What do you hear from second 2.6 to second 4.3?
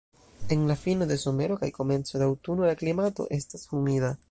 la klimato estas humida.